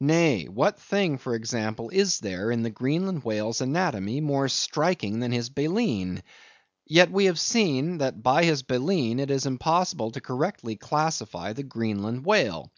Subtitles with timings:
[0.00, 5.32] Nay; what thing, for example, is there in the Greenland whale's anatomy more striking than
[5.32, 6.22] his baleen?
[6.86, 11.62] Yet we have seen that by his baleen it is impossible correctly to classify the
[11.62, 12.70] Greenland whale.